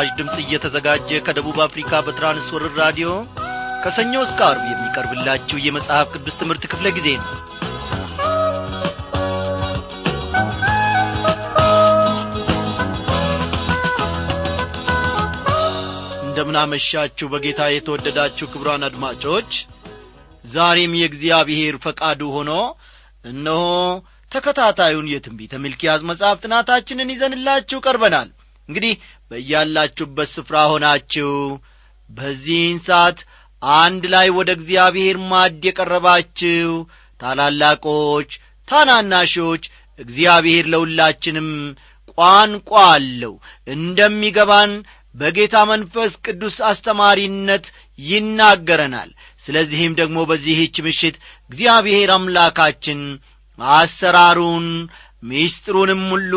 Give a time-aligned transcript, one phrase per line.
[0.00, 3.08] ይህ ምስራች ድምፅ እየተዘጋጀ ከደቡብ አፍሪካ በትራንስወርር ራዲዮ
[3.82, 7.28] ከሰኞ እስከ አርብ የሚቀርብላችሁ የመጽሐፍ ቅዱስ ትምህርት ክፍለ ጊዜ ነው።
[16.28, 19.52] እንደምናመሻችሁ በጌታ የተወደዳችሁ ክብሯን አድማጮች
[20.50, 22.52] ዛሬም የእግዚአብሔር ፈቃዱ ሆኖ
[23.24, 23.62] እነሆ
[24.32, 28.28] ተከታታዩን የትንቢተ ሚልኪያስ መጽሐፍ ጥናታችንን ይዘንላችሁ ቀርበናል።
[28.68, 28.94] እንግዲህ
[29.30, 31.30] በያላችሁበት ስፍራ ሆናችሁ
[32.10, 33.18] በዚህን ሰዓት
[33.62, 36.70] አንድ ላይ ወደ እግዚአብሔር ማድ የቀረባችሁ
[37.20, 38.30] ታላላቆች
[38.68, 39.64] ታናናሾች
[39.98, 41.48] እግዚአብሔር ለሁላችንም
[42.18, 43.34] ቋንቋ አለው።
[43.74, 44.72] እንደሚገባን
[45.14, 47.64] በጌታ መንፈስ ቅዱስ አስተማሪነት
[47.98, 49.10] ይናገረናል።
[49.44, 51.16] ስለዚህም ደግሞ በዚህች ምሽት
[51.50, 53.00] እግዚአብሔር አምላካችን
[53.58, 54.66] አሰራሩን
[55.22, 56.34] ሚስጥሩንም ሁሉ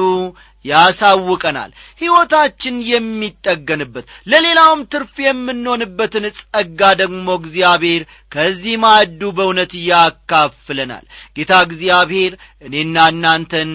[0.65, 11.05] ያሳውቀናል። ሕይወታችን የሚጠገንበት ለሌላውም ትርፍ የምንሆንበትን ጸጋ ደግሞ እግዚአብሔር ከዚህ ማዕዱ በእውነት ያካፍለናል።
[11.37, 12.33] ጌታ እግዚአብሔር
[12.67, 13.71] እኔና እናንተን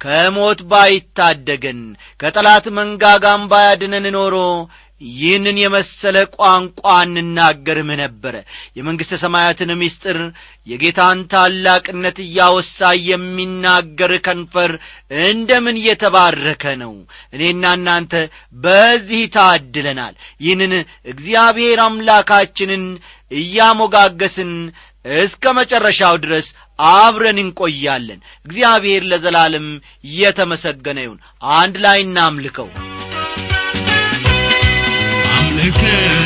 [0.00, 1.80] ከሞት ባይታደገን
[2.20, 4.36] ከጠላት መንጋጋም ባያድነን ኖሮ
[5.00, 8.34] ይህንን የመሰለ ቋንቋ እንናገርም ነበረ
[8.76, 10.18] የመንግሥተ ሰማያትን ምስጢር
[10.66, 14.72] የጌታን ታላቅነት እያወሳ የሚናገር ከንፈር
[15.22, 16.92] እንደምን የተባረከ ነው!
[17.34, 18.12] እኔና እናንተ
[18.64, 20.74] በዚህ ታድለናል። ይህንን
[21.12, 22.84] እግዚአብሔር አምላካችንን
[23.32, 24.52] እያሞጋገስን
[25.04, 26.46] እስከ መጨረሻው ድረስ
[26.92, 29.66] አብረን እንቆያለን። እግዚአብሔር ለዘላለም
[30.18, 31.18] የተመሰገነ ይሁን።
[31.56, 32.68] አንድ ላይ እናምልከው
[35.62, 36.19] Listen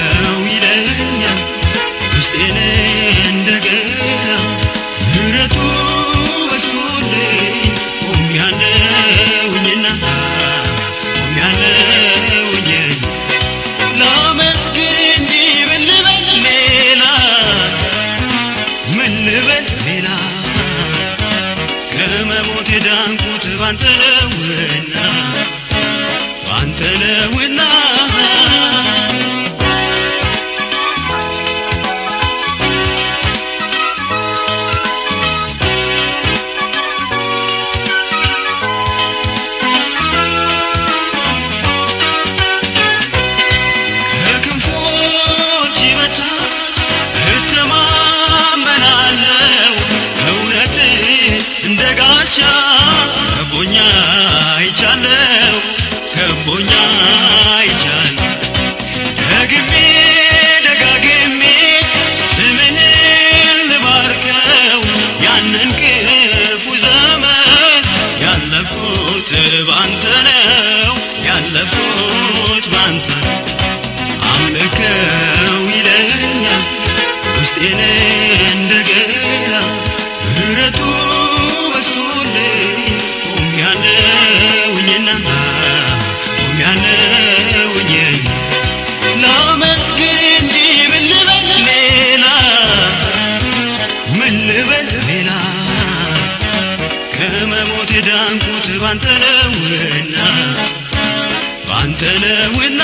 [101.85, 102.83] ባንተ ነውና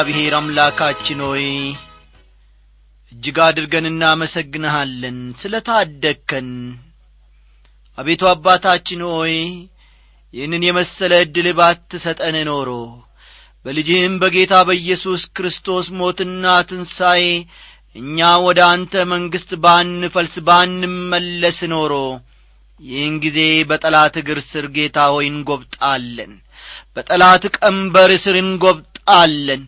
[0.00, 1.44] እግዚአብሔር አምላካችን ሆይ
[3.12, 6.48] እጅግ አድርገን እናመሰግንሃለን። ስለ ታደግከን
[7.98, 9.34] አቤቱ አባታችን ሆይ
[10.34, 12.70] ይህንን የመሰለ ዕድል ባትሰጠን ኖሮ
[13.64, 17.24] በልጅህም በጌታ በኢየሱስ ክርስቶስ ሞትና ትንሣኤ
[17.96, 21.94] እኛ ወደ አንተ መንግሥት ባንፈልስ ባንመለስ ኖሮ
[22.80, 23.40] ይህን ጊዜ
[23.70, 26.34] በጠላት እግር ስር ጌታ ሆይ እንጐብጣለን
[26.98, 29.62] በጠላት ቀንበር ስር እንጐብጣለን።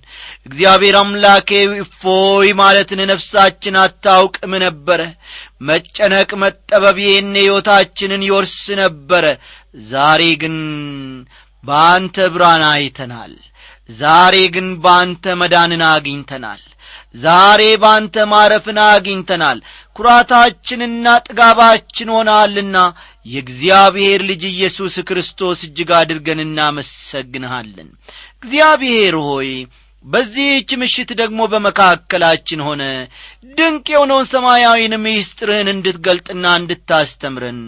[0.47, 5.01] እግዚአብሔር አምላኬ እፎይ ማለትን ነፍሳችን አታውቅም ነበረ።
[5.69, 9.25] መጨነቅ መጠበብ ይህን ሕይወታችንን ይወርስ ነበረ።
[9.89, 10.57] ዛሬ ግን
[11.65, 13.35] በአንተ ብርሃን አይተናል።
[13.99, 16.61] ዛሬ ግን በአንተ መዳንን አግኝተናል።
[17.17, 19.59] ዛሬ ባንተ ማረፍን አግኝተናል
[20.01, 22.77] ኩራታችንና ጥጋባችን ሆናልና
[23.27, 27.89] የእግዚአብሔር ልጅ ኢየሱስ ክርስቶስ እጅግ አድርገን እናመሰግንሃለን።
[28.43, 29.51] እግዚአብሔር ሆይ
[30.05, 32.83] በዚህች ምሽት ደግሞ በመካከላችን ሆነ።
[33.57, 37.59] ድንቅ የሆነውን ሰማያዊን ምስጢርህን እንድትገልጥና እንድታስተምረን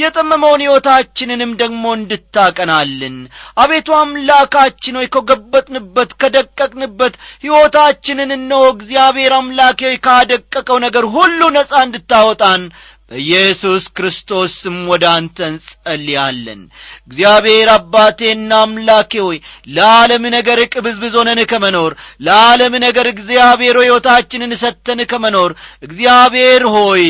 [0.00, 3.16] የጠመመውን ሕይወታችንንም ደግሞ እንድታቀናልን።
[3.58, 7.14] አቤቱ አምላካችን ሆይ ከገበጥንበት ከደቀቅንበት
[7.44, 12.64] ሕይወታችንን እነሆ እግዚአብሔር አምላኬ ካደቀቀው ነገር ሁሉ ነጻ እንድታወጣን
[13.10, 16.60] በኢየሱስ ክርስቶስ ስም ወደ አንተ እንጸልያለን።
[17.06, 19.38] እግዚአብሔር አባቴና አምላኬ ሆይ
[19.74, 21.92] ለዓለም ነገር ቅብዝብዝ ሆነን ከመኖር
[22.26, 25.52] ለዓለም ነገር እግዚአብሔር ሕይወታችንን ሰተን ከመኖር
[25.82, 27.04] እግዚአብሔር ሆይ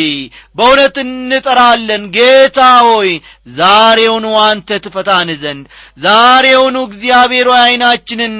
[0.56, 2.58] በእውነት እንጠራለን። ጌታ
[2.88, 3.10] ሆይ
[3.56, 5.64] ዛሬውኑ አንተ ትፈታን ዘንድ
[6.00, 8.36] ዛሬውኑ እግዚአብሔር ሆይ ዐይናችንን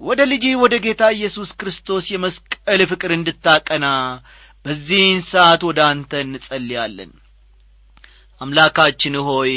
[0.00, 3.86] ወደ ልጅ ወደ ጌታ ኢየሱስ ክርስቶስ የመስቀል ፍቅር እንድታቀና
[4.68, 7.10] በዚህን ሰዓት ወደ አንተ እንጸልያለን።
[8.40, 9.52] አምላካችን ሆይ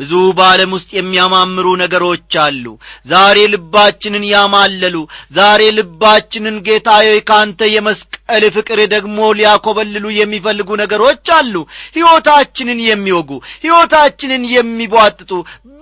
[0.00, 2.64] ብዙ በዓለም ውስጥ የሚያማምሩ ነገሮች አሉ።
[3.06, 4.96] ዛሬ ልባችንን ያማለሉ
[5.32, 11.54] ዛሬ ልባችንን ጌታዬ ካንተ የመስቀል ፍቅር ደግሞ ሊያኰበልሉ የሚፈልጉ ነገሮች አሉ።
[11.96, 13.30] ሕይወታችንን የሚወጉ
[13.64, 15.30] ሕይወታችንን የሚቧጥጡ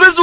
[0.01, 0.19] ብዙ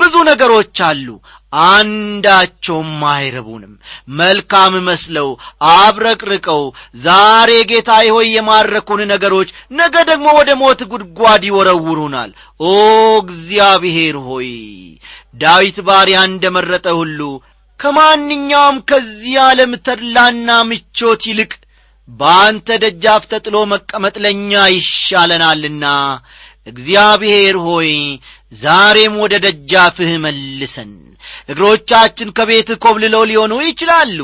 [0.00, 1.08] ብዙ ነገሮች አሉ
[1.52, 3.72] አንዳቸውም አይረቡንም።
[4.18, 5.28] መልካም መስለው
[5.74, 6.62] አብረቅርቀው
[7.04, 12.30] ዛሬ ጌታዬ ሆይ የማረኩን ነገሮች ነገ ደግሞ ወደ ሞት ጉድጓድ ይወረውሩናል።
[12.62, 12.72] ኦ
[13.24, 14.50] እግዚአብሔር ሆይ
[15.36, 17.20] ዳዊት ባሪያ እንደ መረጠ ሁሉ
[17.80, 21.52] ከማንኛውም ከዚህ ዓለም ተድላና ምቾት ይልቅ
[22.08, 25.84] በአንተ ደጃፍ ተጥሎ መቀመጥ ለእኛ ይሻለናልና።
[26.66, 27.90] እግዚአብሔር ሆይ
[28.52, 30.92] ዛሬም ወደ ደጃፍህ መልሰን።
[31.48, 34.18] እግሮቻችን ከቤት ኮብልለው ሊሆኑ ይችላሉ።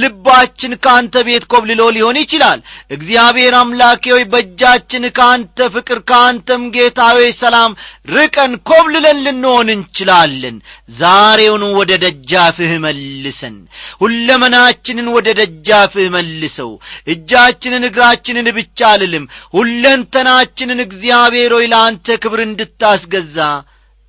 [0.00, 2.60] ልባችን ከአንተ ቤት ኮብልሎ ሊሆን ይችላል።
[2.94, 7.72] እግዚአብሔር አምላኬ ሆይ በእጃችን ከአንተ ፍቅር ከአንተም ጌታዊ ሰላም
[8.14, 10.56] ርቀን ኮብልለን ልንሆን እንችላለን።
[10.98, 13.56] ዛሬውኑ ወደ ደጃፍህ መልሰን።
[14.02, 16.72] ሁለመናችንን ወደ ደጃፍህ መልሰው።
[17.14, 23.38] እጃችንን እግራችንን ብቻ አልልም። ሁለንተናችንን እግዚአብሔር ሆይ ለአንተ ክብር እንድታስገዛ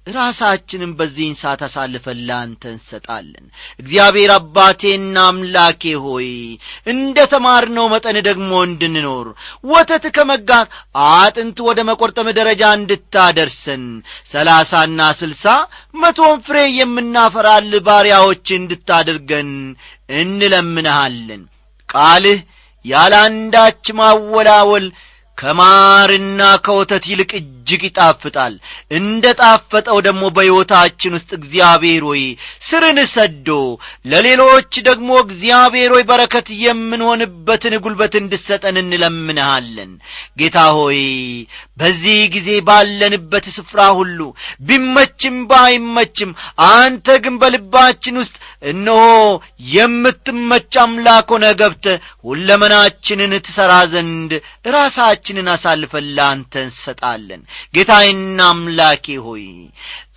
[0.08, 3.46] ራሳችንን በዚህን ሰዓት አሳልፈን ለአንተ እንሰጣለን።
[3.80, 6.30] እግዚአብሔር አባቴና አምላኬ ሆይ
[6.94, 9.28] እንደ ተማርነው መጠን ደግሞ እንድንኖር
[9.72, 10.70] ወተት ከመጋት
[11.12, 13.84] አጥንት ወደ መቈርጠም ደረጃ እንድታደርሰን
[14.34, 15.46] ሰላሳና ስልሳ
[15.96, 19.52] መቶን ፍሬ የምናፈራል ባሪያዎች እንድታደርገን
[20.22, 21.44] እንለምንሃለን።
[21.90, 22.42] ቃልህ
[22.86, 24.86] ያለ አንዳች ማወላወል
[25.42, 28.54] ከማርና ከወተት ይልቅ እጅግ ይጣፍጣል።
[28.98, 32.24] እንደ ጣፈጠው ደግሞ በሕይወታችን ውስጥ እግዚአብሔር ሆይ
[32.68, 33.50] ስርን ሰዶ
[34.12, 39.92] ለሌሎች ደግሞ እግዚአብሔር ሆይ በረከት የምንሆንበትን ጉልበት እንድሰጠን እንለምንሃለን።
[40.40, 41.02] ጌታ ሆይ
[41.78, 44.20] በዚህ ጊዜ ባለንበት ስፍራ ሁሉ
[44.68, 46.32] ቢመችም ባይመችም
[46.72, 48.36] አንተ ግን በልባችን ውስጥ
[48.72, 49.02] እነሆ
[49.76, 51.86] የምትመች አምላክ ሆነ ገብተ
[52.28, 54.32] ሁለመናችንን ትሠራ ዘንድ
[55.34, 57.42] ራሳችንን አሳልፈን ለአንተ እንሰጣለን።
[57.76, 59.46] ጌታዬና አምላኬ ሆይ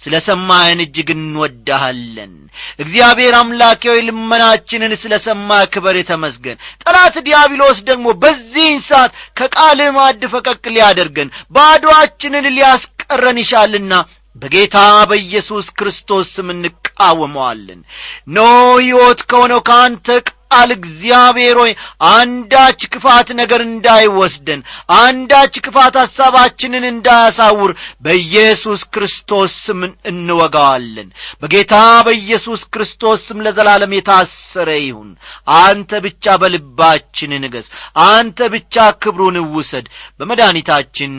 [0.02, 2.33] ስለ ሰማህን እጅግ እንወዳሃለን
[2.78, 10.23] እግዚአብሔር አምላኬ ሆይ ልመናችንን ስለ ሰማ ክበር ተመስገን። ጠላት ዲያብሎስ ደግሞ በዚህን ሰዓት ከቃልህ ማድ
[10.35, 13.92] ፈቀቅ ሊያደርገን ባዶአችንን ሊያስቀረን ይሻልና
[14.37, 14.76] በጌታ
[15.11, 17.80] በኢየሱስ ክርስቶስ ስም እንቃወመዋለን።
[18.28, 18.38] ኖ
[18.78, 20.06] ሕይወት ከሆነው ከአንተ
[20.54, 21.73] ቃል እግዚአብሔር ሆይ
[22.11, 24.61] አንዳች ክፋት ነገር እንዳይወስደን
[24.99, 27.73] አንዳች ክፋት ሐሳባችንን እንዳያሳውር
[28.04, 29.80] በኢየሱስ ክርስቶስ ስም
[30.11, 31.08] እንወጋዋለን።
[31.42, 31.75] በጌታ
[32.06, 35.11] በኢየሱስ ክርስቶስ ስም ለዘላለም የታሰረ ይሁን።
[35.58, 37.68] አንተ ብቻ በልባችን ንገስ
[38.08, 39.88] አንተ ብቻ ክብሩን ውሰድ።
[40.20, 41.14] በመድኃኒታችን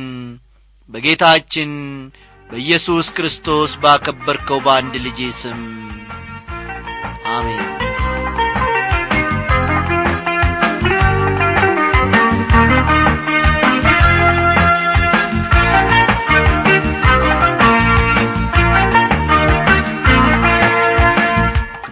[0.89, 1.71] በጌታችን
[2.49, 5.61] በኢየሱስ ክርስቶስ ባከበርከው በአንድ ልጄ ስም
[7.31, 7.64] አሜን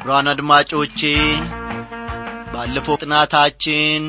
[0.05, 0.99] ክቡራን አድማጮቼ
[2.53, 4.01] ባለፈው ጥናታችን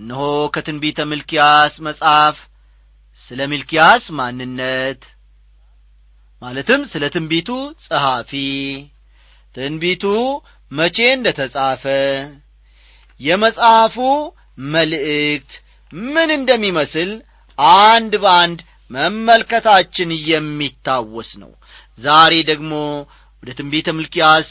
[0.00, 0.20] እነሆ
[0.54, 2.36] ከትንቢተ ሚልኪያስ መጽሐፍ
[3.20, 5.02] ስለ ሚልኪያስ ማንነት
[6.42, 7.48] ማለትም ስለ ትንቢቱ
[7.84, 8.30] ጸሐፊ።
[9.54, 10.04] ትንቢቱ
[10.70, 11.84] መቼ እንደ ተጻፈ
[13.20, 13.96] የመጽሐፉ
[14.72, 15.52] መልእክት
[16.10, 17.10] ምን እንደሚመስል
[17.82, 21.52] አንድ በአንድ መመልከታችን የሚታወስ ነው።
[21.98, 22.72] ዛሬ ደግሞ
[23.42, 24.48] ወደ ትንቢተ ሚልኪያስ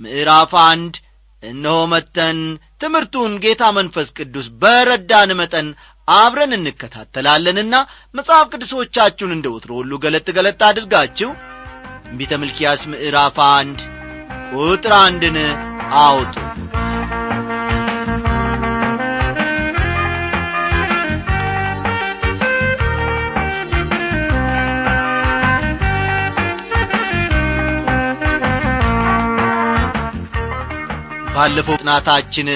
[0.00, 0.94] ምዕራፍ አንድ።
[1.42, 2.38] እነሆ መተን
[2.80, 5.68] ትምህርቱን ጌታ መንፈስ ቅዱስ በረዳን መጠን
[6.08, 7.74] አብረን እንከታተላለንና
[8.14, 11.30] መጽሐፍ ቅዱሶቻችሁን እንደ ወትሮ ሁሉ ገለጥ ገለጥ አድርጋችሁ
[12.04, 13.78] ትንቢተ ሚልኪያስ ምዕራፍ አንድ
[14.54, 15.36] ቁጥር አንድን
[16.02, 16.34] አውጡ
[31.38, 32.48] ባለፈው ጥናታችን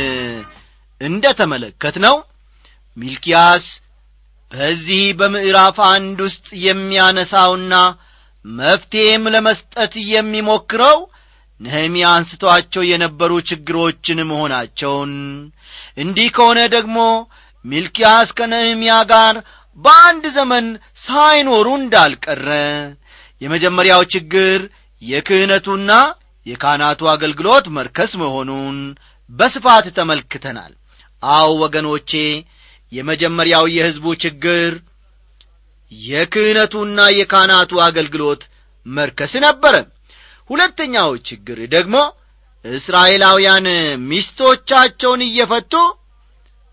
[1.01, 2.17] እንደ ተመለከት ነው
[2.97, 3.65] ሚልኪያስ
[4.53, 7.75] በዚህ በምዕራፍ አንድ ውስጥ የሚያነሳውና
[8.45, 10.99] መፍትሔም ለመስጠት የሚሞክረው
[11.61, 15.13] ነህምያ አንስቶአቸው የነበሩ ችግሮችን መሆናቸውን
[16.05, 16.99] እንዲህ ከሆነ ደግሞ
[17.65, 19.37] ሚልኪያስ ከነህምያ ጋር
[19.79, 20.67] በአንድ ዘመን
[21.05, 22.49] ሳይኖሩ እንዳልቀረ
[23.41, 24.61] የመጀመሪያው ችግር
[25.03, 25.93] የክህነቱና
[26.47, 28.79] የካህናቱ አገልግሎት መርከስ መሆኑን
[29.31, 30.73] በስፋት ተመልክተናል።
[31.23, 32.11] አው ወገኖቼ
[32.93, 34.73] የመጀመሪያው የሕዝቡ ችግር
[35.93, 38.43] የክህነቱና የካህናቱ አገልግሎት
[38.87, 39.75] መርከስ ነበረ።
[40.51, 41.97] ሁለተኛው ችግር ደግሞ
[42.65, 43.67] እስራኤላውያን
[44.11, 45.73] ሚስቶቻቸውን እየፈቱ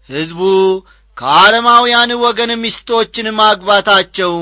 [0.10, 0.42] ሕዝቡ
[1.18, 4.34] ከአረማውያን ወገን ሚስቶችን ማግባታቸው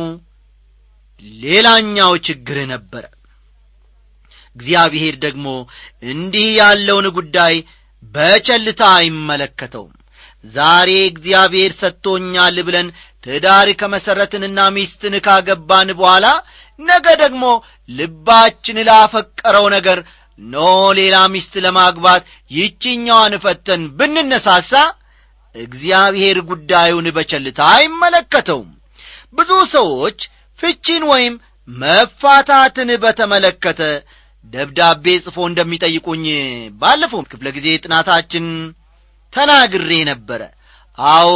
[1.41, 3.03] ሌላኛው ችግር ነበረ
[4.57, 5.47] እግዚአብሔር ደግሞ
[6.11, 7.55] እንዲህ ያለውን ጉዳይ
[8.13, 9.93] በቸልታ አይመለከተውም።
[10.53, 12.87] ዛሬ እግዚአብሔር ሰጥቶኛል ብለን
[13.23, 16.25] ትዳር ከመሠረትንና ሚስትን ካገባን በኋላ
[16.79, 17.43] ነገ ደግሞ
[17.89, 19.99] ልባችን ላፈቀረው ነገር
[20.39, 20.57] ኖ
[20.97, 24.73] ሌላ ሚስት ለማግባት ይችኛዋን ፈተን ብንነሳሳ
[25.55, 28.69] እግዚአብሔር ጉዳዩን በቸልታ አይመለከተውም።
[29.33, 30.19] ብዙ ሰዎች
[30.59, 31.33] ፍቺን ወይም
[31.67, 33.81] መፋታትን በተመለከተ
[34.53, 36.25] ደብዳቤ ጽፎ እንደሚጠይቁኝ
[36.81, 38.45] ባለፈው ክፍለ ጊዜ ጥናታችን
[39.33, 40.41] ተናግሬ ነበረ።
[40.97, 41.31] አዎ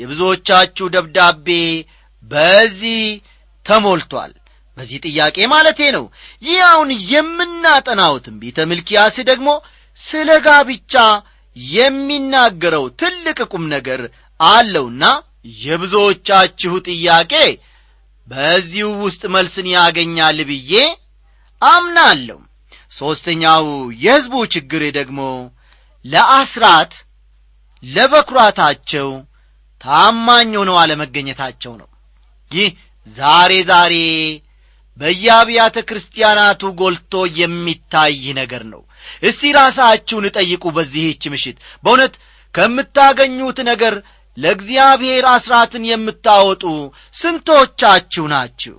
[0.00, 1.48] የብዙዎቻችሁ ደብዳቤ
[2.24, 3.02] በዚህ
[3.66, 4.32] ተሞልቷል።
[4.76, 6.04] በዚህ ጥያቄ ማለቴ ነው።
[6.42, 9.48] ይህ አሁን የምናጠናው ትንቢተ ሚልኪያስ ደግሞ
[10.00, 10.94] ስለ ጋብቻ
[11.56, 14.00] የሚናገረው ትልቅ ቁም ነገር
[14.40, 15.04] አለውና
[15.64, 17.32] የብዙዎቻችሁ ጥያቄ
[18.28, 20.72] በዚሁ ውስጥ መልስን ያገኛል ብዬ
[21.66, 22.38] አምናለሁ።
[22.92, 23.64] ሦስተኛው
[24.04, 25.20] የሕዝቡ ችግር ደግሞ
[26.04, 26.92] ለአስራት
[27.82, 29.08] ለበኵራታቸው
[29.80, 31.88] ታማኝ ሆነው አለመገኘታቸው ነው።
[32.50, 32.68] ይህ
[33.16, 33.94] ዛሬ ዛሬ
[34.98, 38.82] በየአብያተ ክርስቲያናቱ ጎልቶ የሚታይ ነገር ነው።
[39.22, 42.14] እስቲ ራሳችሁን ጠይቁ በዚህች ምሽት። በእውነት
[42.54, 43.94] ከምታገኙት ነገር
[44.36, 46.62] ለእግዚአብሔር አስራትን የምታወጡ
[47.16, 48.76] ስንቶቻችሁ ናችሁ?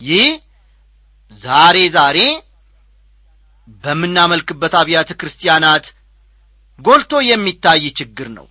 [0.00, 0.28] ይህ
[1.40, 2.18] ዛሬ ዛሬ
[3.84, 5.84] በምናመልክበት አብያተ ክርስቲያናት
[6.78, 8.46] ጎልቶ የሚታይ ችግር ነው።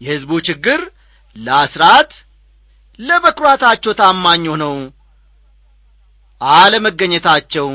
[0.00, 0.80] የሕዝቡ ችግር
[1.36, 2.10] ለአስራት
[2.98, 4.74] ለበኵራታቸው ታማኝ ሆነው
[6.40, 7.68] አለመገኘታቸው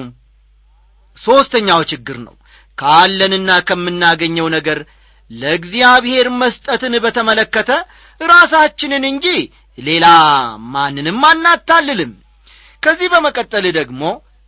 [1.17, 2.35] ሦስተኛው ችግር ነው።
[2.77, 4.79] ካለንና ከምናገኘው ነገር
[5.31, 7.71] ለእግዚአብሔር መስጠትን በተመለከተ
[8.21, 9.25] ራሳችንን እንጂ
[9.77, 10.05] ሌላ
[10.73, 12.11] ማንንም አናታልልም
[12.83, 14.03] ከዚህ በመቀጠል ደግሞ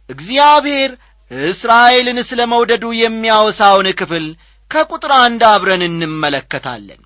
[0.09, 0.91] እግዚአብሔር
[1.31, 4.25] እስራኤልን ስለ መውደዱ የሚያወሳውን ክፍል
[4.71, 7.01] ከቁጥር አንድ አብረን እንመለከታለን።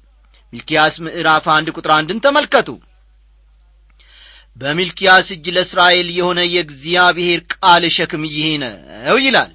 [0.53, 2.69] ሚልኪያስ ምዕራፍ አንድ ቁጥር አንድን ተመልከቱ።
[4.57, 9.51] በሚልኪያስ እጅ ለእስራኤል የሆነ የእግዚአብሔር ቃል ሸክም ይህ ነው ይላል።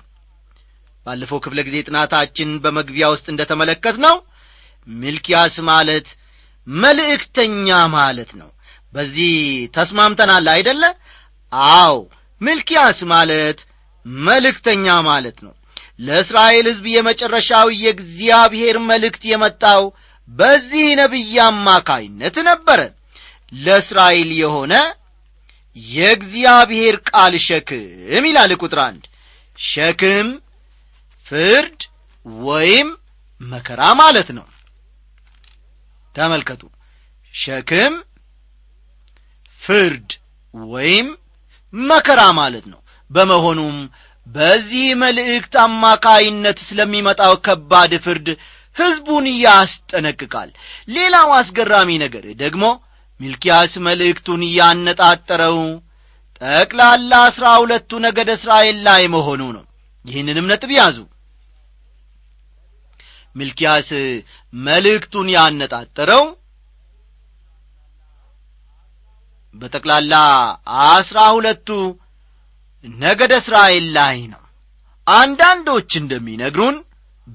[1.07, 4.17] ባለፈው ክፍለ ጊዜ ጥናታችን በመግቢያ ውስጥ እንደ ተመለከት ነው
[4.89, 6.09] ሚልኪያስ ማለት
[6.67, 8.51] መልእክተኛ ማለት ነው።
[8.93, 9.33] በዚህ
[9.77, 10.83] ተስማምተናል አይደለ
[11.53, 11.97] አው
[12.41, 13.59] ሚልኪያስ ማለት
[14.25, 15.55] መልእክተኛ ማለት ነው።
[16.01, 19.83] ለእስራኤል ሕዝብ የመጨረሻው የእግዚአብሔር መልእክት የመጣው
[20.29, 22.81] በዚህ ነቢይ አማካይነት ነበረ።
[23.59, 24.75] ለእስራኤል የሆነ
[25.77, 29.05] የእግዚአብሔር ቃል ሸክም ይላል ቁጥር አንድ።
[29.59, 30.29] ሸክም
[31.27, 31.81] ፍርድ
[32.45, 32.89] ወይም
[33.41, 34.47] መከራ ማለት ነው።
[36.15, 36.63] ተመልከቱ።
[37.35, 37.95] ሸክም
[39.63, 40.09] ፍርድ
[40.55, 41.09] ወይም
[41.75, 43.77] መከራ ማለት ነው። በመሆኑም
[44.27, 48.29] በዚህ መልእክት አማካይነት ስለሚመጣው ከባድ ፍርድ
[48.77, 50.51] ሕዝቡን ያስጠነቅቃል።
[50.89, 52.65] ሌላው አስገራሚ ነገር ደግሞ
[53.21, 55.59] ሚልኪያስ መልእክቱን እያነጣጠረው
[56.41, 59.65] ጠቅላላ አሥራ ሁለቱ ነገደ እስራኤል ላይ መሆኑ ነው።
[60.05, 60.97] ይህንንም ነጥብ ያዙ።
[63.37, 63.91] ሚልኪያስ
[64.53, 66.25] መልእክቱን ያነጣጠረው
[69.55, 70.15] በጠቅላላ
[70.87, 71.69] አስራ ሁለቱ
[72.85, 74.43] ነገደ እስራኤል ላይ ነው።
[75.07, 76.77] አንዳንዶች እንደሚነግሩን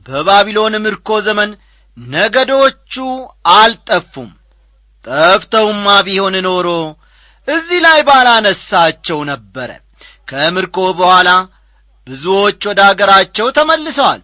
[0.06, 1.52] በባቢሎን ምርኮ ዘመን
[1.98, 2.94] ነገዶቹ
[3.56, 4.30] አልጠፉም።
[5.06, 6.68] ጠፍተውማ ቢሆን ኖሮ
[7.48, 9.70] እዚህ ላይ ባላነሳቸው ነበረ።
[10.28, 11.30] ከምርኮ በኋላ
[12.08, 14.22] ብዙዎች ወደ አገራቸው ተመልሰዋል።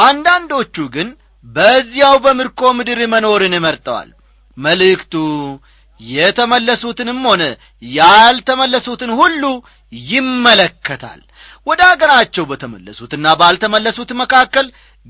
[0.00, 1.08] አንዳንዶቹ ግን
[1.46, 4.08] በዚያው በምርኮ ምድር መኖርን መርጠዋል።
[4.58, 5.14] መልእክቱ
[6.10, 7.42] የተመለሱትንም ሆነ
[7.92, 9.42] ያልተመለሱትን ሁሉ
[9.92, 11.20] ይመለከታል።
[11.66, 14.66] ወደ አገራቸው በተመለሱትና ባልተመለሱት መካከል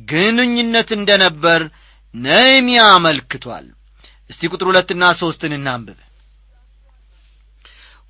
[0.06, 1.60] ግንኙነት እንደ ነበር
[2.14, 3.66] ነህምያ አመልክቷል።
[4.30, 5.98] እስቲ ቁጥር ሁለትና ሦስትን እናንብብ።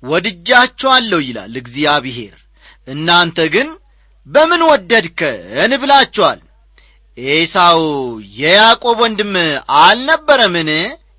[0.03, 2.35] ወድጃችኋለሁ ይላል እግዚአብሔር።
[2.87, 3.67] እናንተ ግን
[4.27, 6.39] በምን ወደድከን ብላችኋል?
[7.17, 7.81] ኤሳው
[8.37, 9.33] የያዕቆብ ወንድም
[9.79, 10.69] አልነበረምን?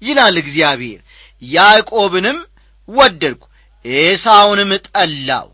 [0.02, 1.00] ይላል እግዚአብሔር
[1.42, 2.38] ያዕቆብንም
[2.88, 3.42] ወደድኩ
[3.84, 5.48] ኤሳውንም ጠላው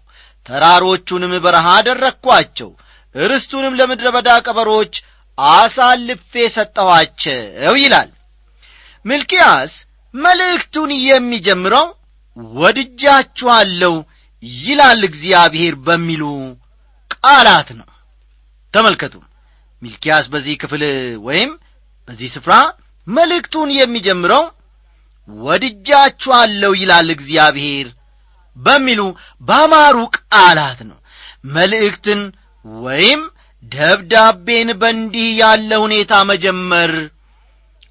[0.46, 2.70] ተራሮቹንም በረሃ አደረግኳቸው
[3.14, 4.94] ርስቱንም ለምድረ በዳ ቀበሮች
[5.38, 8.10] አሳልፌ ሰጠኋቸው ይላል።
[9.04, 9.72] ሚልኪያስ
[10.14, 11.86] መልእክቱን የሚጀምረው
[12.56, 13.94] ወድጃችኋለሁ
[14.62, 16.22] ይላል እግዚአብሔር በሚሉ
[17.14, 17.88] ቃላት ነው።
[18.74, 19.14] ተመልከቱ
[19.82, 20.82] ሚልኪያስ በዚህ ክፍል
[21.26, 21.50] ወይም
[22.08, 22.52] በዚህ ስፍራ
[23.06, 24.44] መልእክቱን የሚጀምረው
[25.28, 27.88] ወድጃችኋለሁ ይላል እግዚአብሔር
[28.56, 29.00] በሚሉ
[29.42, 30.98] ባማሩ ቃላት ነው።
[31.54, 32.20] መልእክትን
[32.84, 33.20] ወይም
[33.62, 36.92] ደብዳቤን በእንዲህ ያለ ሁኔታ መጀመር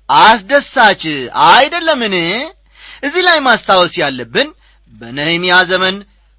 [0.10, 1.04] አስደሳች
[1.48, 2.15] አይደለምን?
[3.04, 4.50] እዚህ ላይ ማስታወስ ያለብን
[4.94, 5.96] በነህምያ ዘመን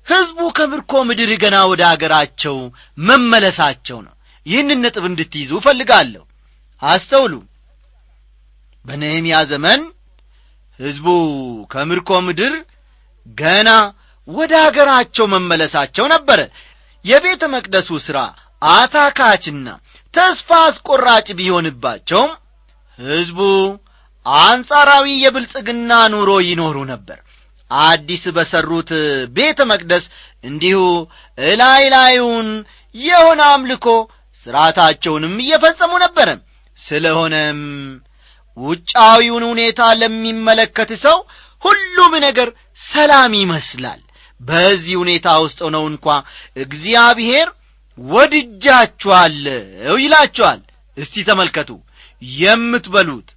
[0.06, 2.56] ሕዝቡ ከምርኮ ምድር ገና ወደ አገራቸው
[2.98, 4.14] መመለሳቸው ነው።
[4.46, 6.24] ይህንን ነጥብ እንድትይዙ እፈልጋለሁ።
[6.82, 7.34] አስተውሉ።
[8.84, 9.80] በነህምያ ዘመን
[10.80, 11.06] ሕዝቡ
[11.72, 12.54] ከምርኮ ምድር
[13.36, 13.70] ገና
[14.28, 16.40] ወደ አገራቸው መመለሳቸው ነበረ
[17.04, 18.18] የቤተ መቅደሱ ሥራ
[18.72, 19.68] አታካችና
[20.14, 22.32] ተስፋ አስቆራጭ ቢሆንባቸውም
[22.98, 23.40] ሕዝቡ
[24.26, 27.18] አንጻራዊ የብልጽግና ኑሮ ይኖሩ ነበር።
[27.70, 28.90] አዲስ በሠሩት
[29.36, 30.04] ቤተ መቅደስ
[30.44, 30.78] እንዲሁ
[31.38, 32.48] እላይ ላዩን
[32.94, 33.86] የሆነ አምልኮ
[34.46, 36.28] ሥርዓታቸውንም እየፈጸሙ ነበረ
[36.78, 37.60] ስለሆነም
[38.56, 41.18] ውጫዊውን ሁኔታ ለሚመለከት ሰው
[41.62, 42.48] ሁሉም ነገር
[42.80, 44.00] ሰላም ይመስላል።
[44.40, 46.06] በዚህ ሁኔታ ውስጥ ሆነው እንኳ
[46.56, 47.48] እግዚአብሔር
[47.98, 50.60] ወድጃችኋለሁ ይላችኋል
[50.96, 51.70] እስቲ ተመልከቱ።
[52.38, 53.28] የምትበሉት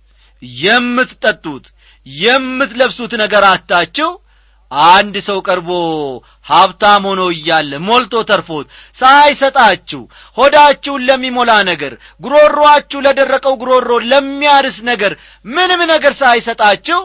[0.62, 1.66] የምትጠጡት
[2.08, 4.10] የምትለብሱት ነገር አታችሁ
[4.72, 5.70] አንድ ሰው ቀርቦ
[6.46, 8.68] ሀብታም ሆኖ እያለ ሞልቶ ተርፎት
[9.00, 10.02] ሳይሰጣችሁ
[10.38, 15.14] ሆዳችሁን ለሚሞላ ነገር ጉሮሮአችሁ ለደረቀው ጉሮሮ ለሚያርስ ነገር
[15.48, 17.02] ምንም ነገር ሳይሰጣችሁ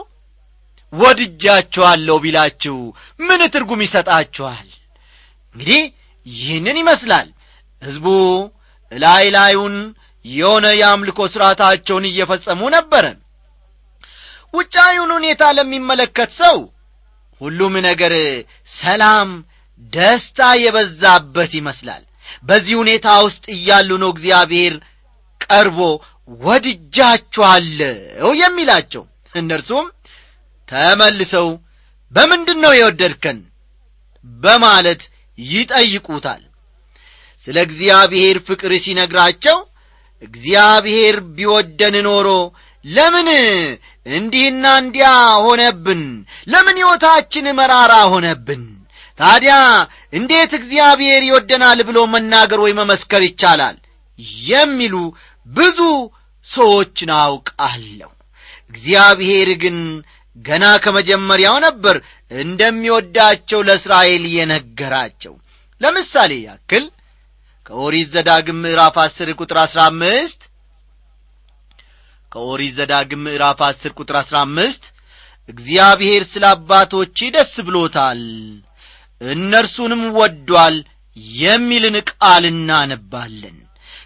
[0.93, 2.77] ወድጃችኋለሁ ቢላችሁ
[3.19, 4.67] ምን ትርጉም ይሰጣችኋል?
[5.55, 5.81] እንግዲህ
[6.25, 7.27] ይህንን ይመስላል።
[7.81, 8.07] ሕዝቡ
[8.91, 9.75] ላይ ላዩን
[10.25, 13.05] የሆነ የአምልኮ ሥርዓታቸውን እየፈጸሙ ነበረ።
[14.53, 16.57] ውጫዊውን ሁኔታ ለሚመለከት ሰው
[17.41, 18.13] ሁሉም ነገር
[18.75, 19.29] ሰላም
[19.93, 22.03] ደስታ የበዛበት ይመስላል።
[22.43, 24.73] በዚህ ሁኔታ ውስጥ እያሉ ነው እግዚአብሔር
[25.41, 25.79] ቀርቦ
[26.43, 29.87] ወድጃችኋለሁ የሚላቸው። እነርሱም
[30.67, 31.47] ተመልሰው
[32.13, 33.39] በምንድን ነው የወደድከን?
[34.25, 35.01] በማለት
[35.37, 36.41] ይጠይቁታል።
[37.47, 39.57] ስለ እግዚአብሔር ፍቅር ሲነግራቸው
[40.23, 42.27] እግዚአብሔር ቢወደን ኖሮ
[42.85, 43.29] ለምን
[44.05, 45.07] እንዲህና እንዲያ
[45.45, 46.03] ሆነብን።
[46.47, 48.63] ለምን ሕይወታችን መራራ ሆነብን?
[49.19, 49.55] ታዲያ
[50.13, 53.77] እንዴት እግዚአብሔር ይወደናል ብሎ መናገር ወይ መመስከር ይቻላል?
[54.49, 54.95] የሚሉ
[55.47, 55.79] ብዙ
[56.47, 58.09] ሰዎችን አውቃለሁ።
[58.71, 59.77] እግዚአብሔር ግን
[60.37, 61.95] ገና ከመጀመሪያው ነበር
[62.41, 65.33] እንደሚወዳቸው ለእስራኤል የነገራቸው።
[65.81, 66.85] ለምሳሌ ያክል
[67.65, 70.41] ከኦሪት ዘዳግም ምዕራፍ አስር ቁጥር አሥራ አምስት
[72.31, 74.83] ከኦሪት ዘዳግም ምዕራፍ አስር ቁጥር አሥራ አምስት
[75.49, 78.21] እግዚአብሔር ስለ አባቶች ደስ ብሎታል
[79.21, 80.75] እነርሱንም ወዷል
[81.37, 83.57] የሚልን ቃል እናነባለን።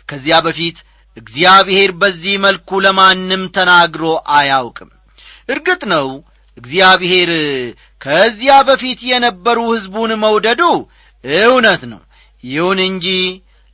[0.10, 0.78] ከዚያ በፊት
[1.18, 4.04] እግዚአብሔር በዚህ መልኩ ለማንም ተናግሮ
[4.38, 4.90] አያውቅም።
[5.50, 6.08] እርግጥ ነው
[6.58, 7.30] እግዚአብሔር
[8.02, 10.62] ከዚያ በፊት የነበሩ ሕዝቡን መውደዱ
[11.44, 12.02] እውነት ነው።
[12.44, 13.08] ይሁን እንጂ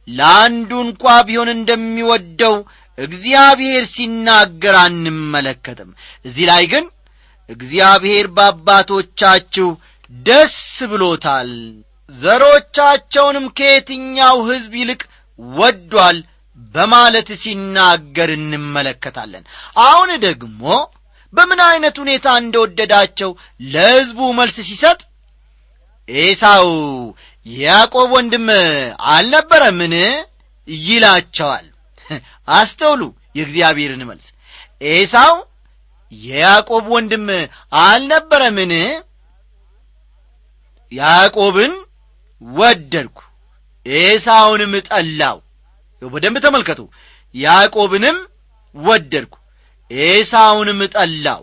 [0.07, 2.55] ለአንዱ እንኳ ቢሆን እንደሚወደው
[3.01, 5.89] እግዚአብሔር ሲናገር አንመለከትም።
[6.25, 6.85] እዚህ ላይ ግን
[7.49, 9.69] እግዚአብሔር በአባቶቻችሁ
[10.11, 10.57] ደስ
[10.91, 11.51] ብሎታል።
[12.13, 15.01] ዘሮቻቸውንም ከየትኛው ሕዝብ ይልቅ
[15.39, 16.17] ወዷል
[16.75, 19.43] በማለት ሲናገር እንመለከታለን።
[19.83, 20.63] አሁን ደግሞ
[21.33, 23.29] በምን ዐይነት ሁኔታ እንደወደዳቸው
[23.67, 24.99] ለሕዝቡ መልስ ሲሰጥ
[26.09, 26.67] ኤሳው
[27.45, 28.47] ያዕቆብ ወንድም
[29.11, 29.93] አልነበረምን?
[30.67, 31.65] ይላቸዋል
[32.57, 33.01] አስተውሉ
[33.35, 34.27] የእግዚአብሔርን መልስ።
[34.91, 35.33] ኤሳው
[36.11, 37.25] የያዕቆብ ወንድም
[37.81, 38.73] አልነበረምን?
[40.91, 41.73] ያዕቆብን
[42.41, 43.17] ወደድኩ
[43.85, 45.37] ኤሳውንም ጠላው
[46.01, 46.81] በደንብ ተመልከቱ።
[47.35, 48.17] ያዕቆብንም
[48.75, 49.35] ወደድኩ
[49.91, 51.41] ኤሳውንም ጠላው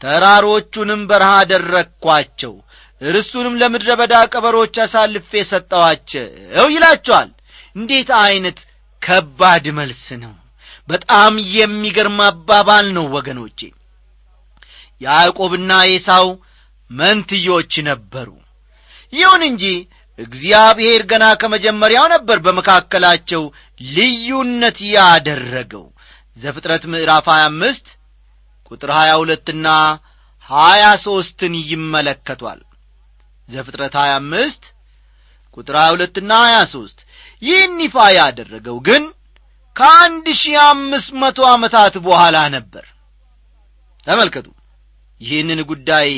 [0.00, 2.54] ተራሮቹንም በረሃ አደረግኳቸው
[3.02, 6.26] ርስቱንም ለምድረ በዳ ቀበሮች አሳልፌ ሰጠዋቸው
[6.74, 7.30] ይላቸዋል።
[7.76, 8.58] እንዴት ዐይነት
[9.02, 10.34] ከባድ መልስ ነው።
[10.88, 13.60] በጣም የሚገርም አባባል ነው ወገኖቼ።
[15.00, 16.26] ያዕቆብና ኤሳው
[16.90, 18.28] መንትዮች ነበሩ።
[19.12, 19.64] ይሁን እንጂ
[20.18, 23.42] እግዚአብሔር ገና ከመጀመሪያው ነበር በመካከላቸው
[23.94, 25.84] ልዩነት ያደረገው።
[26.36, 27.92] ዘፍጥረት ምዕራፍ 25
[28.70, 29.68] ቁጥር 22ና
[30.46, 32.60] 23ን ይመለከቷል።
[33.48, 34.72] ዘፍጥረት 25
[35.56, 37.05] ቁጥር 22ና 23
[37.42, 39.04] ይህን ይፋ ያደረገው ግን
[39.76, 42.84] ከአንድ ሺህ አምስት መቶ ዓመታት በኋላ ነበር።
[44.06, 44.46] ተመልከቱ
[45.20, 46.10] ይህንን ጉዳይ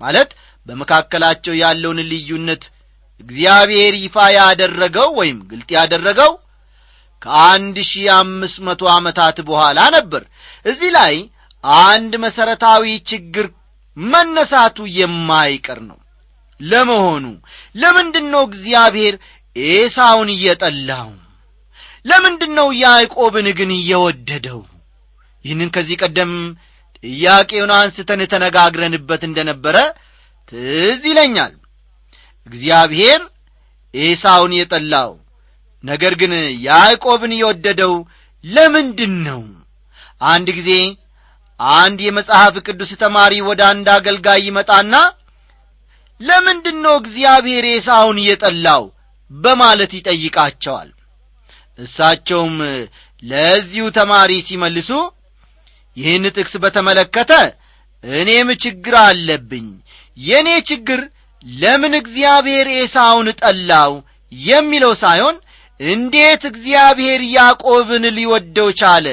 [0.00, 0.30] ማለት
[0.66, 2.64] በመካከላቸው ያለውን ልዩነት
[3.20, 6.32] እግዚአብሔር ይፋ ያደረገው ወይም ግልጥ ያደረገው
[7.22, 10.22] ከአንድ ሺህ አምስት መቶ ዓመታት በኋላ ነበር።
[10.66, 11.14] እዚህ ላይ
[11.84, 13.46] አንድ መሠረታዊ ችግር
[13.96, 15.98] መነሳቱ የማይቀር ነው።
[16.60, 17.24] ለመሆኑ
[17.74, 19.14] ለምንድን ነው እግዚአብሔር
[19.56, 21.10] ኤሳውን እየጠላው
[22.04, 24.60] ለምንድን ነው ያዕቆብን ግን እየወደደው?
[25.44, 26.32] ይህንን ከዚህ ቀደም
[27.04, 29.76] ጥያቄውን አንስተን ተነጋግረንበት እንደ ነበረ
[30.52, 31.54] ትዝ ይለኛል።
[32.46, 33.20] እግዚአብሔር
[33.94, 35.10] ኤሳውን የጠላው
[35.84, 36.32] ነገር ግን
[36.66, 37.94] ያዕቆብን የወደደው
[38.44, 39.42] ለምንድን ነው
[40.24, 40.70] አንድ ጊዜ
[41.78, 44.94] አንድ የመጽሐፍ ቅዱስ ተማሪ ወደ አንድ አገልጋይ ይመጣና
[46.20, 48.84] ለምንድን ነው እግዚአብሔር ኤሳውን የጠላው
[49.30, 50.90] በማለት ይጠይቃቸዋል።
[51.78, 52.56] እሳቸውም
[53.22, 54.90] ለዚሁ ተማሪ ሲመልሱ
[55.96, 57.32] ይህን ጥቅስ በተመለከተ
[58.04, 59.66] እኔም ችግር አለብኝ።
[60.18, 61.00] የእኔ ችግር
[61.44, 63.92] ለምን እግዚአብሔር ኤሳውን ጠላው
[64.32, 65.36] የሚለው ሳይሆን
[65.80, 69.06] እንዴት እግዚአብሔር ያዕቆብን ሊወደው ቻለ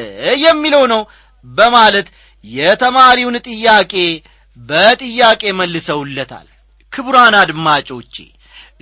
[0.44, 1.02] የሚለው ነው
[1.46, 2.08] በማለት
[2.46, 3.94] የተማሪውን ጥያቄ
[4.58, 6.48] በጥያቄ መልሰውለታል።
[6.94, 8.16] ክቡራን አድማጮቼ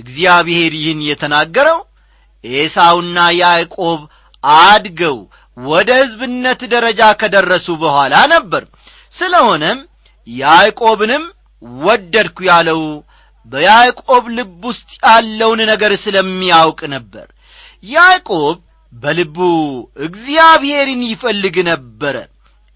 [0.02, 1.80] እግዚአብሔር ይህን የተናገረው
[2.44, 4.00] ኤሳውና ያዕቆብ
[4.44, 5.18] አድገው
[5.58, 8.64] ወደ ሕዝብነት ደረጃ ከደረሱ በኋላ ነበር።
[9.16, 9.80] ስለሆነም
[10.28, 11.24] ያዕቆብንም
[11.82, 12.82] ወደድኩ ያለው
[13.52, 17.28] በያዕቆብ ልብ ውስጥ ያለውን ነገር ስለሚያውቅ ነበር።
[17.88, 18.58] ያዕቆብ
[18.94, 19.38] በልቡ
[20.06, 22.16] እግዚአብሔርን ይፈልግ ነበረ።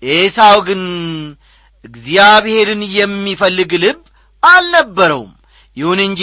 [0.04, 0.82] ኤሳው ግን
[1.86, 4.00] እግዚአብሔርን የሚፈልግ ልብ
[4.44, 5.32] አልነበረውም።
[5.78, 6.22] ይሁን እንጂ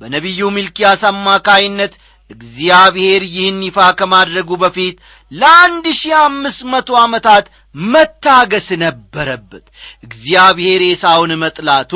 [0.00, 1.92] በነቢዩ ሚልኪያስ አማካይነት
[2.30, 4.96] እግዚአብሔር ይህን ይፋ ከማድረጉ በፊት
[5.32, 9.64] ለአንድ ሺህ አምስት መቶ ዓመታት መታገስ ነበረበት።
[10.06, 11.92] እግዚአብሔር ኤሳውን መጥላቱ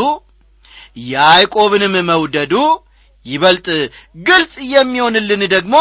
[1.13, 2.55] ያዕቆብንም መውደዱ
[3.27, 3.67] ይበልጥ
[4.27, 5.77] ግልጽ የሚሆንልን ደግሞ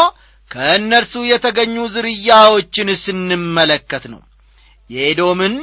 [0.50, 4.20] ከእነርሱ የተገኙ ዝርያዎችን ስንመለከት ነው።
[4.90, 5.54] የኤዶምን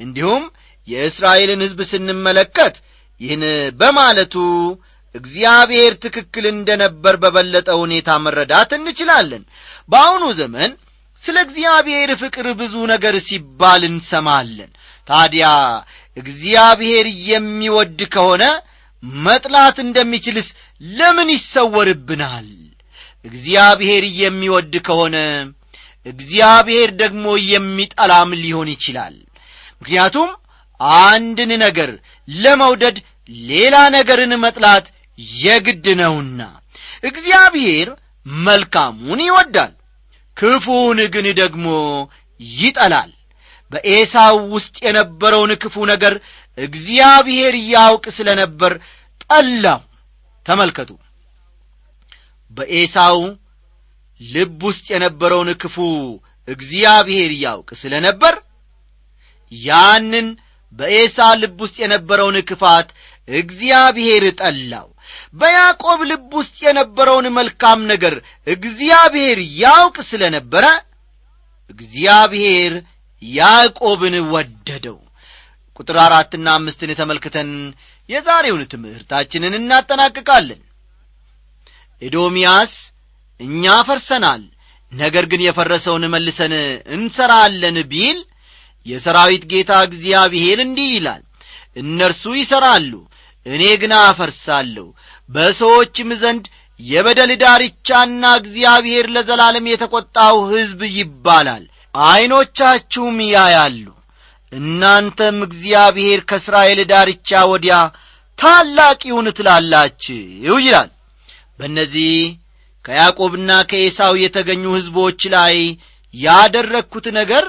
[0.00, 0.44] እንዲሁም
[0.88, 2.74] የእስራኤልን ሕዝብ ስንመለከት
[3.20, 3.42] ይህን
[3.80, 4.34] በማለቱ
[5.16, 9.42] እግዚአብሔር ትክክል እንደ ነበር በበለጠ ሁኔታ መረዳት እንችላለን።
[9.90, 10.70] በአሁኑ ዘመን
[11.24, 14.70] ስለ እግዚአብሔር ፍቅር ብዙ ነገር ሲባል እንሰማለን።
[15.08, 15.46] ታዲያ
[16.16, 18.44] እግዚአብሔር የሚወድ ከሆነ
[19.22, 20.48] መጥላት እንደሚችልስ
[20.82, 22.48] ለምን ይሰወርብናል?
[23.24, 25.16] እግዚአብሔር የሚወድ ከሆነ
[26.06, 29.14] እግዚአብሔር ደግሞ የሚጠላም ሊሆን ይችላል።
[29.80, 30.28] ምክንያቱም
[31.04, 31.90] አንድን ነገር
[32.28, 32.96] ለመውደድ
[33.50, 34.86] ሌላ ነገርን መጥላት
[35.38, 36.40] የግድ ነውና።
[37.04, 37.88] እግዚአብሔር
[38.44, 39.72] መልካሙን ይወዳል
[40.36, 41.66] ክፉውን ግን ደግሞ
[42.58, 43.10] ይጠላል።
[43.70, 46.14] በኤሳው ውስጥ የነበረውን ክፉ ነገር
[46.58, 48.72] እግዚአብሔር ያውቅ ስለ ነበር
[49.24, 49.80] ጠላው።
[50.46, 50.90] ተመልከቱ
[52.50, 53.18] በኤሳው
[54.20, 55.76] ልብ ውስጥ የነበረውን ክፉ
[56.48, 58.34] እግዚአብሔር ያውቅ ስለ ነበር
[59.52, 60.26] ያንን
[60.78, 62.88] በኤሳ ልብ ውስጥ የነበረውን ክፋት
[63.28, 64.86] እግዚአብሔር ጠላው
[65.36, 68.14] በያዕቆብ ልብ ውስጥ የነበረውን መልካም ነገር
[68.46, 70.66] እግዚአብሔር ያውቅ ስለ ነበረ
[71.70, 72.74] እግዚአብሔር
[73.22, 74.98] ያዕቆብን ወደደው።
[75.76, 77.50] ቁጥር አራትና አምስትን ተመልክተን
[78.08, 80.60] የዛሬውን ትምህርታችንን እናጠናቅቃለን።
[82.02, 82.72] ኤዶምያስ
[83.40, 84.42] እኛ ፈርሰናል
[84.92, 86.52] ነገር ግን የፈረሰውን መልሰን
[86.96, 88.18] እንሰራለን ቢል
[88.86, 91.22] የሰራዊት ጌታ እግዚአብሔር እንዲህ ይላል
[91.76, 92.92] እነርሱ ይሠራሉ
[93.46, 94.86] እኔ ግን አፈርሳለሁ
[95.28, 96.44] በሰዎችም ዘንድ
[96.80, 103.84] የበደል ዳርቻና እግዚአብሔር ለዘላለም የተቈጣው ሕዝብ ይባላል። ዐይኖቻችሁም ያያሉ
[104.52, 107.76] እናንተም እግዚአብሔር ከእስራኤል ዳርቻ ወዲያ
[108.38, 110.18] ታላቅ ይሁን ትላላችሁ
[110.64, 110.90] ይላል።
[111.58, 112.12] በእነዚህ
[112.84, 115.56] ከያዕቆብና ከኤሳው የተገኙ ሕዝቦች ላይ
[116.14, 117.44] ያደረግኩት ነገር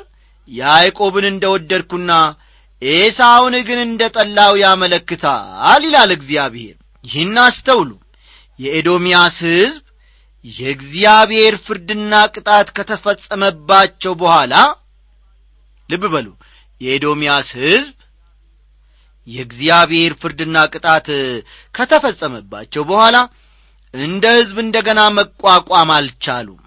[0.49, 2.11] ያዕቆብን እንደ ወደድኩና
[2.81, 6.76] ኤሳውን ግን እንደ ጠላው ያመለክታል ይላል እግዚአብሔር
[7.07, 7.89] ይህን አስተውሉ።
[8.59, 9.83] የኤዶምያስ ሕዝብ
[10.45, 14.53] የእግዚአብሔር ፍርድና ቅጣት ከተፈጸመባቸው በኋላ
[15.89, 16.27] ልብ በሉ
[16.81, 17.93] የኤዶምያስ ሕዝብ
[19.27, 21.07] የእግዚአብሔር ፍርድና ቅጣት
[21.75, 23.17] ከተፈጸመባቸው በኋላ
[23.93, 26.61] እንደ ሕዝብ እንደ ገና መቋቋም አልቻሉም።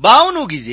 [0.00, 0.70] በአሁኑ ጊዜ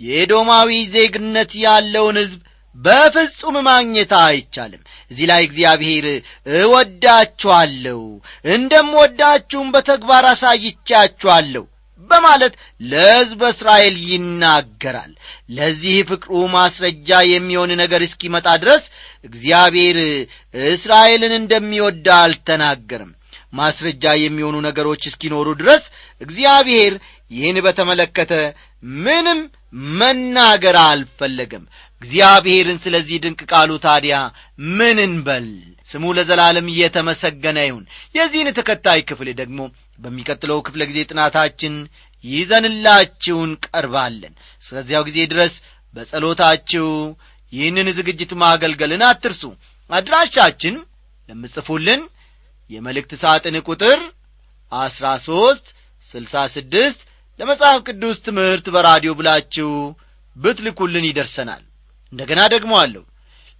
[0.00, 2.40] የኤዶማዊ ዜግነት ያለውን ሕዝብ
[2.76, 6.06] በፍጹም ማግኘት አይቻልም። እዚህ ላይ እግዚአብሔር
[6.56, 8.00] እወዳችኋለሁ
[8.54, 11.64] እንደምወዳችሁም በተግባር አሳይቻችኋለሁ
[12.10, 12.54] በማለት
[12.84, 15.12] ለሕዝበ እስራኤል ይናገራል።
[15.56, 18.84] ለዚህ ፍቅሩ ማስረጃ የሚሆን ነገር እስኪመጣ ድረስ
[19.24, 19.98] እግዚአብሔር
[20.72, 23.12] እስራኤልን እንደሚወዳ አልተናገርም
[23.52, 25.84] ማስረጃ የሚሆኑ ነገሮች እስኪኖሩ ድረስ
[26.20, 26.92] እግዚአብሔር
[27.30, 28.32] ይህን በተመለከተ
[29.02, 29.40] ምንም
[29.98, 31.64] መናገር አልፈለገም
[32.02, 34.14] እግዚአብሔርን ስለዚህ ድንቅ ቃሉ ታዲያ
[34.78, 35.46] ምን እንበል?
[35.90, 37.84] ስሙ ለዘላለም እየተመሰገነ ይሁን።
[38.16, 39.58] የዚህን ተከታይ ክፍል ደግሞ
[39.98, 41.74] በሚቀጥለው ክፍለ ጊዜ ጥናታችን
[42.24, 45.54] ይዘንላችሁን ቀርባለን። እስከዚያው ጊዜ ድረስ
[45.94, 46.88] በጸሎታችሁ
[47.52, 49.42] ይህንን ዝግጅት ማገልገልን አትርሱ።
[49.90, 50.74] አድራሻችን
[51.28, 52.02] ለምጽፉልን
[52.70, 53.98] የመልእክት ሳጥን ቁጥር
[54.72, 55.66] አስራ ሦስት
[56.10, 57.00] ስልሳ ስድስት
[57.40, 59.68] ለመጽሐፍ ቅዱስ ትምህርት በራዲዮ ብላችሁ
[60.36, 61.62] ብትልኩልን ይደርሰናል
[62.12, 63.02] እንደ ገና ደግሞ አለሁ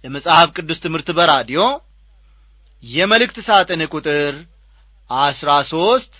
[0.03, 1.61] ለመጽሐፍ ቅዱስ ትምህርት በራዲዮ
[2.83, 4.33] የመልእክት ሳጥን ቁጥር
[5.09, 6.13] አስራ ሦስት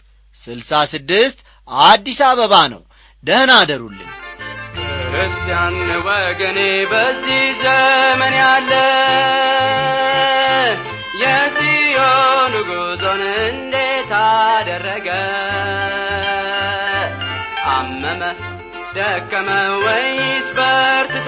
[0.44, 1.40] ስልሳ ስድስት
[1.88, 2.82] አዲስ አበባ ነው።
[3.24, 4.10] ደህና አደሩልን።
[5.06, 5.76] ክርስቲያን
[6.08, 6.60] ወገኔ
[6.92, 8.72] በዚህ ዘመን ያለ
[11.24, 15.08] የጽዮን ጉዞን እንዴት አደረገ?
[17.74, 18.22] አመመ
[18.96, 19.50] ደከመ
[19.84, 21.26] ወይስ በርትታል?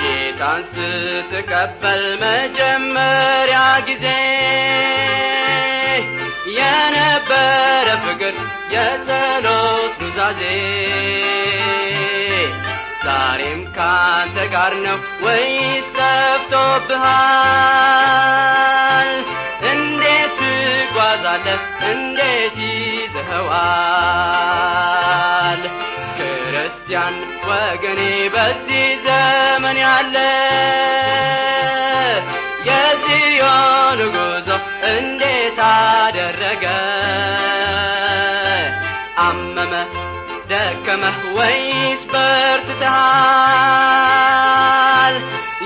[0.00, 4.06] ጌታን ስትቀበል መጀመሪያ ጊዜ
[6.58, 8.34] የነበረ ፍቅር
[8.72, 10.42] የጸሎት ኑዛዜ
[13.04, 16.50] ዛሬም ካንተ ጋር ነው ወይስ ጠፍቶብሃል?
[19.70, 21.60] እንዴት ትጓዛለህ?
[21.90, 23.62] እንዴት ይዘኸዋል?
[26.18, 27.16] ክርስቲያን
[27.48, 28.00] ወገኔ
[28.36, 30.16] በዚህ ዘመን ያለ
[32.68, 34.48] የጽዮን ጉዞ
[34.92, 36.64] እንዴት አደረገ
[40.90, 42.86] ደከመህ ወይስ በርትተሃል።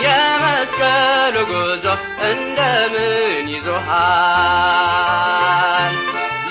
[0.04, 1.86] የመስቀሉ ጉዞ
[2.28, 3.94] እንደምን ይዞሃል?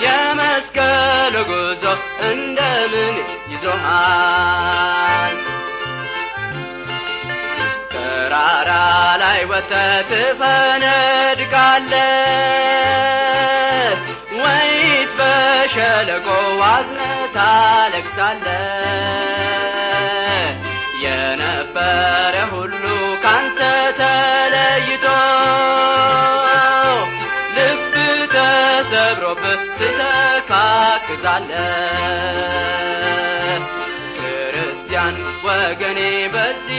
[0.04, 1.84] የመስቀሉ ጉዞ
[2.30, 3.14] እንደምን
[3.52, 5.36] ይዞሃል?
[7.94, 8.70] ተራራ
[9.22, 10.80] ላይ ወጥተህ ትፈነድቃለህ
[14.40, 16.26] ወይስ በሸለቆ
[16.66, 17.03] አዝነህ
[17.36, 18.70] ታለቅሳለህ
[21.04, 22.82] የነበረ ሁሉ
[23.24, 23.60] ካንተ
[24.00, 25.06] ተለይቶ
[27.56, 27.94] ልብ
[28.34, 31.72] ተሰብሮብህ ትተካክዛለህ
[34.16, 35.16] ክርስቲያን
[35.46, 36.00] ወገኔ
[36.34, 36.73] በዚህ